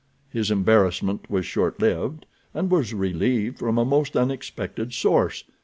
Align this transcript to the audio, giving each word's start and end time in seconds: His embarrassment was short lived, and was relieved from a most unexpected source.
His 0.31 0.49
embarrassment 0.49 1.29
was 1.29 1.45
short 1.45 1.79
lived, 1.79 2.25
and 2.55 2.71
was 2.71 2.91
relieved 2.91 3.59
from 3.59 3.77
a 3.77 3.85
most 3.85 4.17
unexpected 4.17 4.93
source. 4.93 5.43